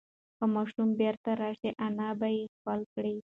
که 0.37 0.45
ماشوم 0.53 0.89
بیرته 0.99 1.31
راشي، 1.41 1.69
انا 1.85 2.09
به 2.19 2.27
یې 2.35 2.43
ښکل 2.53 2.81
کړي. 2.93 3.15